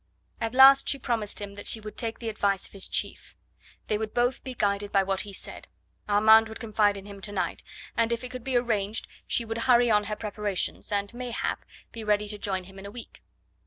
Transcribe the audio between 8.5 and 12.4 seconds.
arranged she would hurry on her preparations and, mayhap, be ready to